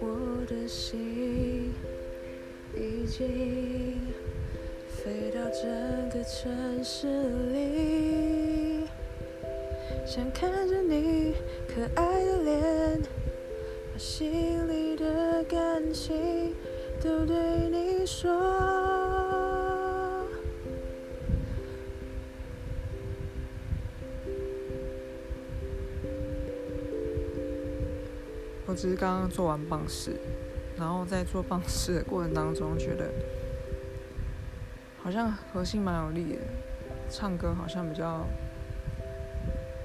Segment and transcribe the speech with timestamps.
[0.00, 1.74] 我的心
[2.74, 3.98] 已经
[4.88, 7.06] 飞到整个城市
[7.52, 8.84] 里，
[10.06, 11.34] 想看着你
[11.68, 13.02] 可爱的脸，
[13.92, 16.54] 把心里的感情
[17.02, 17.36] 都对
[17.70, 18.89] 你说。
[28.70, 30.12] 我只是刚刚做完棒式，
[30.78, 33.10] 然后在做棒式的过程当中，觉得
[35.02, 36.38] 好像核心蛮有力的，
[37.10, 38.24] 唱歌好像比较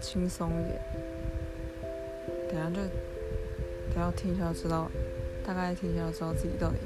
[0.00, 0.82] 轻松一点。
[2.50, 2.74] 等下就
[3.94, 4.90] 等下听一下就，知道
[5.46, 6.78] 大概听一下就，知道自己到底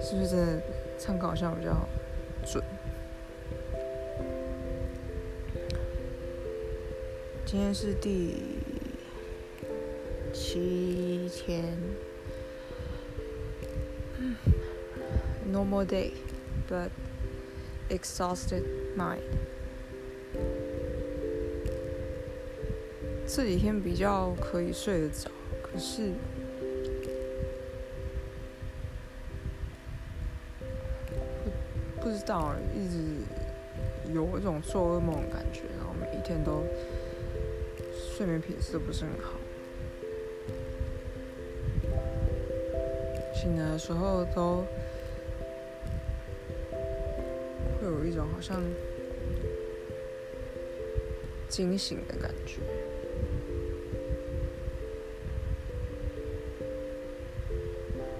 [0.00, 0.62] 是不是真的
[0.98, 1.76] 唱歌好像比较
[2.44, 2.60] 准。
[7.46, 8.61] 今天是第。
[10.52, 11.64] 七天
[15.50, 16.10] ，normal day,
[16.68, 16.90] but
[17.88, 18.62] exhausted
[18.94, 19.22] mind。
[23.26, 25.30] 这几天比较可以睡得着，
[25.62, 26.10] 可是
[31.98, 32.98] 不知道，一直
[34.12, 36.62] 有一种做噩梦的感觉，然后每一天都
[38.14, 39.38] 睡眠品质不是很好。
[43.42, 44.64] 醒的时候都
[47.80, 48.62] 会有一种好像
[51.48, 52.60] 惊醒的感觉。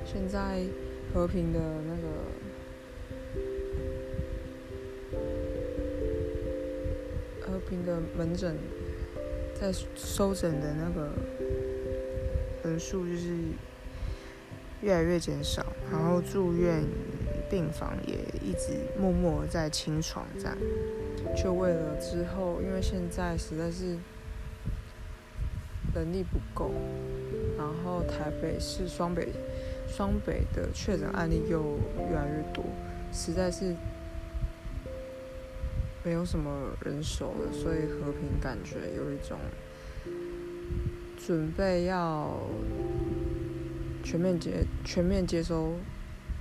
[0.05, 0.65] 现在
[1.15, 2.09] 和平的那个
[7.47, 8.59] 和平的门诊
[9.55, 11.13] 在收诊的那个
[12.65, 13.37] 人数就是。
[14.83, 16.83] 越来越减少，然后住院
[17.49, 20.57] 病房也一直默默在清床，这样，
[21.37, 23.97] 就为了之后，因为现在实在是
[25.95, 26.73] 能力不够，
[27.57, 29.29] 然后台北市双北
[29.87, 31.79] 双北的确诊案例又
[32.11, 32.65] 越来越多，
[33.13, 33.77] 实在是
[36.03, 39.39] 没有什么人手了，所以和平感觉有一种
[41.25, 42.37] 准备要。
[44.03, 45.75] 全面接全面接收，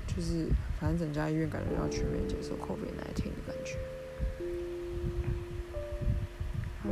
[0.07, 0.47] 就是
[0.79, 3.77] 反正整家医院感觉要全面接收 COVID 那一天的感觉。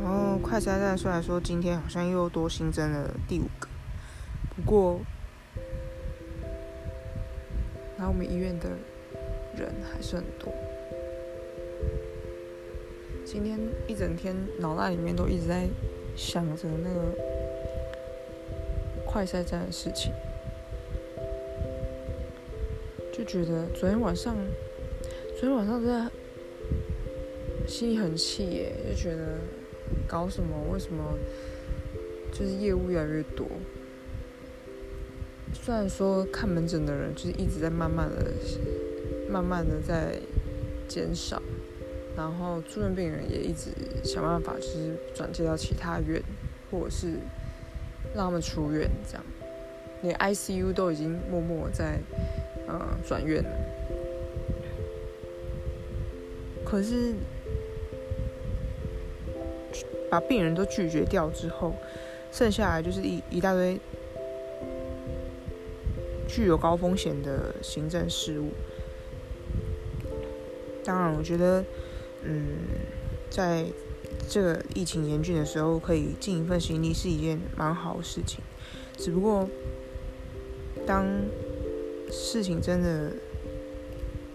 [0.02, 3.68] 然后快筛站虽然说今天好像又多新增了第五个，
[4.56, 5.00] 不过
[7.98, 8.70] 来我们医院的
[9.56, 10.54] 人还是很多。
[13.24, 15.68] 今天一整天脑袋里面都一直在
[16.16, 17.12] 想着那个
[19.06, 20.12] 快筛站的事情。
[23.20, 24.34] 就觉得昨天晚上，
[25.38, 26.10] 昨天晚上真的
[27.68, 29.34] 心里很气耶，就觉得
[30.08, 30.56] 搞什么？
[30.72, 31.04] 为什么
[32.32, 33.46] 就是业务越来越多？
[35.52, 38.32] 虽然说看门诊的人就是一直在慢慢的、
[39.28, 40.18] 慢慢的在
[40.88, 41.42] 减少，
[42.16, 43.68] 然后住院病人也一直
[44.02, 46.22] 想办法就是转接到其他院，
[46.70, 47.08] 或者是
[48.14, 49.22] 让他们出院，这样
[50.00, 51.98] 连 ICU 都已经默默在。
[52.72, 53.50] 嗯，转院了。
[56.64, 57.14] 可是
[60.10, 61.74] 把病人都拒绝掉之后，
[62.30, 63.80] 剩下来就是一一大堆
[66.28, 68.52] 具有高风险的行政事务。
[70.84, 71.64] 当然，我觉得，
[72.22, 72.58] 嗯，
[73.28, 73.66] 在
[74.28, 78.40] 这个疫情严峻的时候，可以尽一份心力是一件蛮好的事情。
[78.96, 79.48] 只不过，
[80.86, 81.06] 当
[82.10, 83.12] 事情真的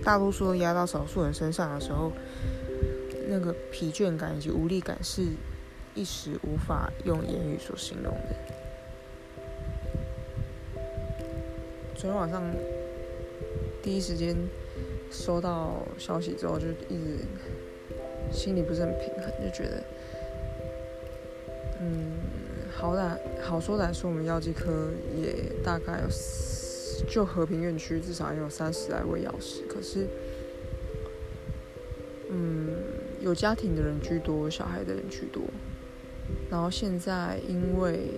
[0.03, 2.11] 大多数都压到少数人身上的时候，
[3.27, 5.23] 那个疲倦感以及无力感是
[5.93, 8.35] 一时无法用言语所形容的。
[11.95, 12.43] 昨天晚上
[13.81, 14.35] 第一时间
[15.11, 17.25] 收到消息之后，就一直
[18.31, 19.83] 心里不是很平衡，就觉得，
[21.81, 22.11] 嗯，
[22.75, 26.07] 好歹好说歹说，我们药剂科也大概有。
[27.09, 30.07] 就和平院区至少也有三十来位药师，可是，
[32.29, 32.69] 嗯，
[33.21, 35.43] 有家庭的人居多，小孩的人居多。
[36.49, 38.09] 然后现在因为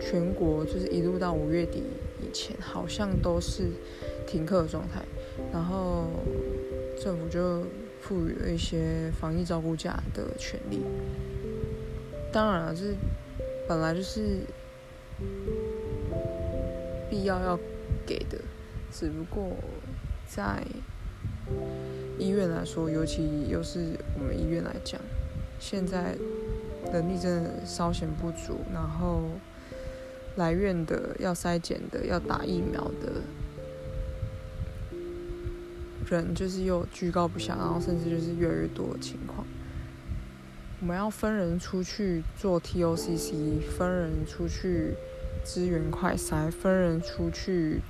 [0.00, 1.82] 全国就是一路到五月底
[2.20, 3.70] 以前，好像都是
[4.26, 5.02] 停课的状态。
[5.52, 6.10] 然后
[7.00, 7.64] 政府就
[8.00, 10.80] 赋予了一些防疫照顾假的权利。
[12.32, 12.94] 当然了，这
[13.68, 14.40] 本来就是
[17.14, 17.56] 必要要
[18.04, 18.36] 给的，
[18.90, 19.52] 只不过
[20.26, 20.64] 在
[22.18, 25.00] 医院来说，尤其又是我们医院来讲，
[25.60, 26.16] 现在
[26.92, 29.22] 能力真的稍显不足，然后
[30.34, 33.22] 来院的、要筛检的、要打疫苗的。
[36.10, 39.46] 人就是又居高不下，然后甚至就是越来越多的情况。
[40.80, 44.94] 我们要分人出去做 TOCC，分人出去
[45.44, 47.80] 支援快筛，分人出去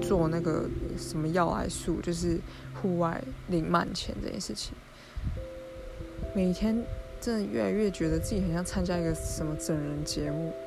[0.00, 2.38] 做那个什么药来素，就是
[2.80, 4.74] 户外领满钱这件事情。
[6.34, 6.84] 每天
[7.20, 10.52] 真的越来越觉得自己很像参加一个什么整人节目。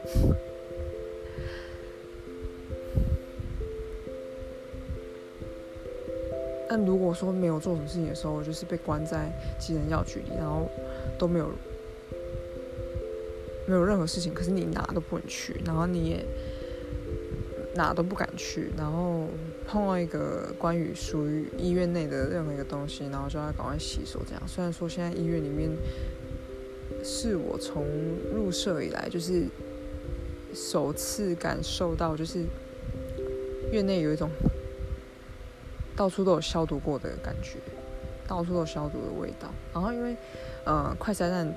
[6.71, 10.69] 但如果说没有做什么事情的时候，就是被关在急诊药局里，然后
[11.17, 11.51] 都没有
[13.69, 16.25] 没有任何事情，可是你哪都不能去，然后你也
[17.75, 19.27] 哪都不敢去，然后
[19.67, 24.19] 碰到一个关于属于医院内的任何一个东西，然后就要赶快洗手。
[24.27, 25.69] 这样，虽然说现在医院里面
[27.03, 27.85] 是我从
[28.33, 29.45] 入社以来就是
[30.53, 32.43] 首次感受到，就是
[33.71, 34.29] 院内有一种。
[35.95, 37.59] 到处都有消毒过的感觉，
[38.25, 39.49] 到处都有消毒的味道。
[39.73, 40.15] 然后因为，
[40.63, 41.53] 呃，快餐站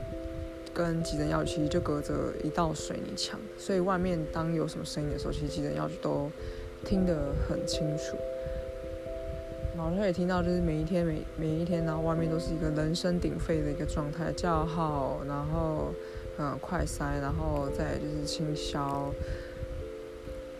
[0.74, 6.30] 跟急诊药其实就隔着一道水泥墙，所以外面当有什么声音的时候，其实急诊药局都
[6.84, 8.16] 听得很清楚。
[9.76, 15.92] 然后就可以听到，就是每一天每每一天，然后外面都是一个人声鼎沸的一个状态，叫号，然后
[16.38, 19.12] 嗯快筛，然后再就是清消，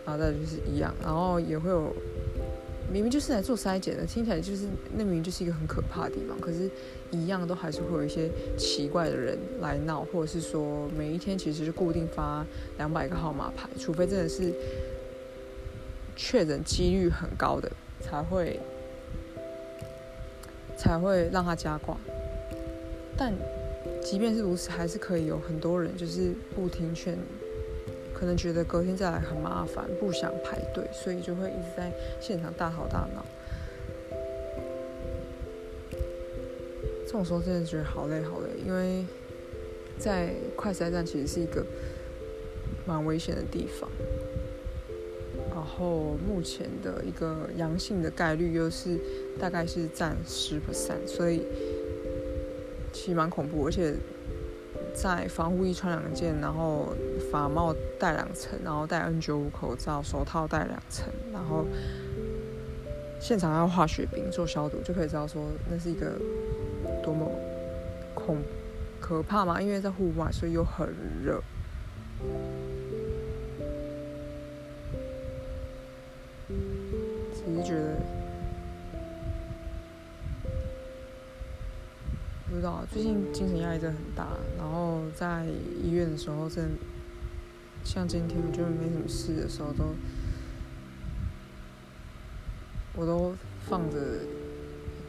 [0.05, 1.93] 然后再就是一样，然后也会有。
[2.91, 6.69] 明明就是来做筛检的，听起来就是那明明就是一个很可怕的地方，可是，
[7.11, 12.45] 一样都还是会有一些奇怪的人来闹，或者是说每一天其实是固定发
[12.77, 14.53] 两百个号码牌，除非真的是
[16.15, 18.59] 确诊几率很高的，才会
[20.77, 21.97] 才会让他加挂。
[23.17, 23.33] 但
[24.03, 27.17] 即便是如此，还是可以有很多人就是不听劝。
[28.23, 31.91] 可能觉得隔天再来很麻烦，不想排队，所以就会一直在
[32.21, 33.25] 现场大吵大闹。
[37.05, 39.03] 这种时候真的觉得好累好累，因为
[39.99, 41.65] 在快筛站其实是一个
[42.85, 43.89] 蛮危险的地方，
[45.49, 48.97] 然后目前的一个阳性的概率又是
[49.37, 51.45] 大概是占十 percent，所以
[52.93, 53.93] 其实蛮恐怖，而且。
[54.93, 56.93] 在防护衣穿两件，然后
[57.31, 61.65] 法帽戴两层，然后戴 N 九五口罩，手套戴两层，然后
[63.19, 66.13] 现场要化学冰做消毒，就可以知道说那是一个
[67.03, 67.29] 多么
[68.13, 68.37] 恐
[68.99, 69.61] 可怕嘛？
[69.61, 70.87] 因为在户外，所以又很
[71.23, 71.41] 热，
[82.53, 84.27] 不知道，最近精神压力真的很大，
[84.59, 85.43] 然后在
[85.81, 86.69] 医院的时候，真
[87.83, 89.85] 像今天就没什么事的时候，都
[92.95, 93.35] 我都
[93.67, 93.97] 放着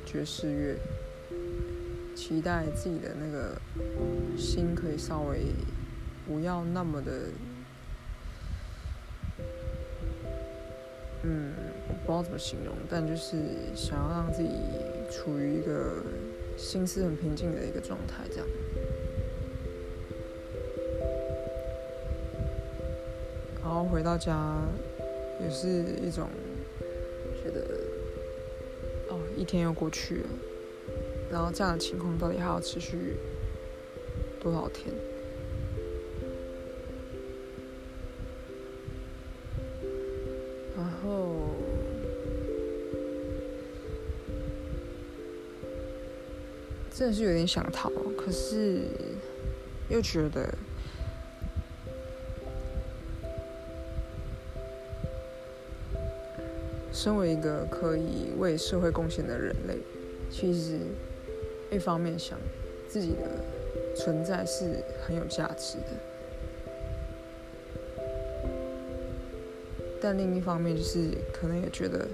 [0.07, 0.79] 爵士乐，
[2.17, 3.61] 期待自己的那个
[4.39, 5.45] 心可以稍微
[6.27, 7.13] 不要那么的，
[11.25, 11.53] 嗯，
[11.89, 13.37] 我不知道怎么形容，但就是
[13.77, 14.49] 想要让自己
[15.11, 16.03] 处于一个。
[16.57, 18.47] 心思很平静的一个状态，这样。
[23.63, 24.63] 然后回到家，
[25.41, 25.69] 也是
[26.07, 26.29] 一种
[27.43, 27.61] 觉得，
[29.09, 30.29] 哦，一天又过去了。
[31.31, 33.17] 然后这样的情况到底还要持续
[34.41, 34.95] 多少天？
[47.15, 48.83] 是有点想逃，可是
[49.89, 50.53] 又觉得，
[56.93, 59.79] 身为一个可以为社会贡献的人类，
[60.31, 60.79] 其实
[61.71, 62.39] 一方面想
[62.89, 65.87] 自己的存在是很有价值的，
[70.01, 72.09] 但另一方面就是可能也觉得，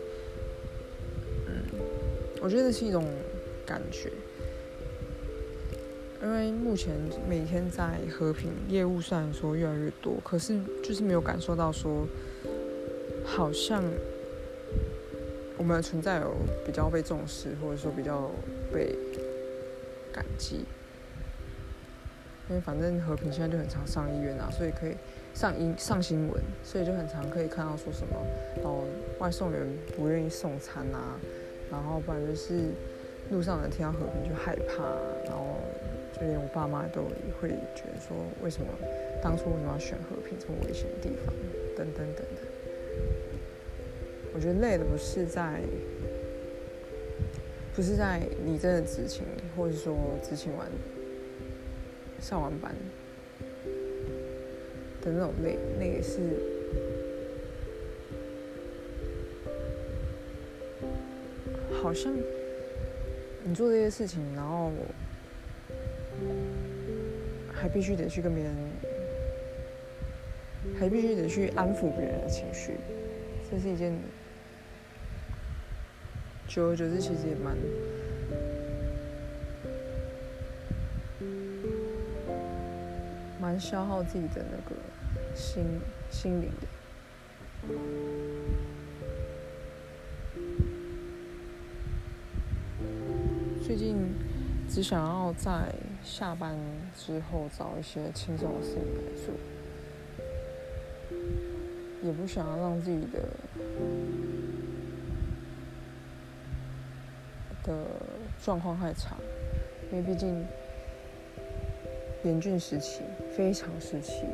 [1.47, 1.65] 嗯，
[2.43, 3.05] 我觉得是一种
[3.65, 4.11] 感觉。
[6.23, 6.95] 因为目前
[7.27, 12.07] 每天在和平业务虽然说越来越多，可是就是没有感受到说，
[13.25, 13.83] 好像
[15.57, 16.35] 我们的存在有
[16.67, 18.31] 比较被重视，或者说比较
[18.73, 18.95] 被
[20.13, 20.67] 感激。
[22.51, 24.95] 因为反正和平现在就很常上医院啊，所以可以
[25.33, 28.15] 上音上新闻，所以就很常可以看到说什么
[28.63, 28.85] 哦，
[29.21, 29.61] 外送员
[29.97, 31.17] 不愿意送餐啊，
[31.71, 32.73] 然后不然就是
[33.31, 34.83] 路上人听到和平就害怕，
[35.25, 35.61] 然后
[36.13, 37.03] 就连我爸妈都
[37.41, 38.69] 会觉得说，为什么
[39.23, 41.35] 当初为什么要选和平这么危险的地方，
[41.77, 42.45] 等等等等。
[44.35, 45.61] 我觉得累的不是在，
[47.75, 49.25] 不是在你真的执勤，
[49.57, 50.67] 或者说执勤完。
[52.21, 52.71] 上完班
[55.01, 56.21] 的那种累，那也是
[61.83, 62.13] 好像
[63.43, 64.71] 你做这些事情，然后
[67.61, 68.57] 还必须得去跟别人，
[70.79, 72.77] 还必须得去安抚别人的情绪，
[73.51, 73.93] 这是一件
[76.49, 77.55] 久而久之其实也蛮。
[83.41, 84.77] 蛮消耗自己的那个
[85.35, 85.65] 心
[86.11, 86.67] 心灵的。
[93.63, 93.97] 最近
[94.69, 96.57] 只想要在下班
[96.97, 99.35] 之后找一些轻松的事情来做，
[102.03, 103.29] 也不想要让自己的
[107.63, 107.87] 的
[108.43, 109.17] 状况太差，
[109.93, 110.45] 因为毕竟。
[112.23, 113.01] 严峻时期，
[113.35, 114.27] 非常时期，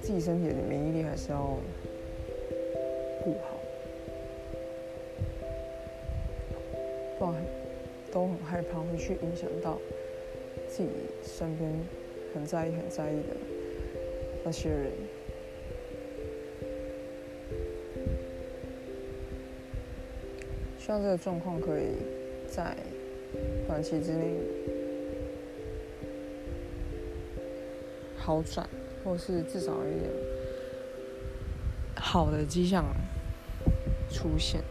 [0.00, 1.58] 自己身体的免疫力还是要
[8.70, 9.78] 怕会去影响到
[10.66, 10.88] 自己
[11.22, 11.70] 身边
[12.34, 13.36] 很在意、很在意的
[14.44, 14.90] 那些人。
[20.78, 21.94] 希望这个状况可以
[22.48, 22.76] 在。
[23.66, 24.36] 短期之内
[28.16, 28.68] 好转，
[29.02, 30.08] 或是至少有一点
[31.96, 32.84] 好的迹象
[34.08, 34.62] 出现，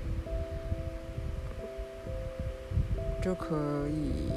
[3.23, 4.29] 就可以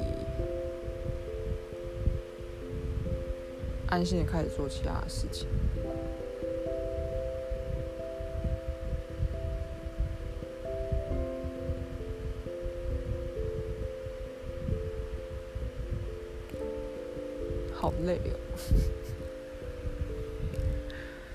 [3.89, 5.45] 安心的开始做其他的事情。
[17.73, 18.39] 好累哦，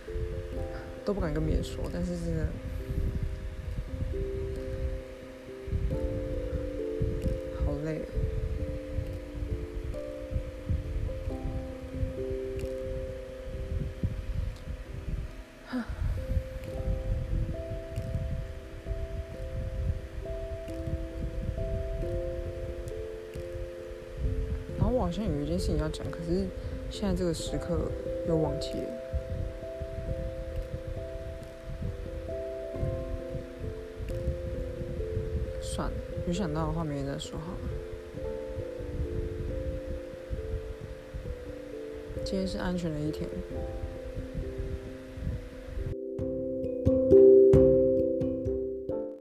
[1.05, 2.47] 都不敢跟别人说，但是真的
[24.93, 26.47] 我好像有一件事情要讲，可是
[26.91, 27.91] 现在这个时刻
[28.29, 28.85] 又忘记了。
[35.63, 35.95] 算了，
[36.27, 37.59] 有想到的话，明天再说好了。
[42.25, 43.27] 今天是安全的一天。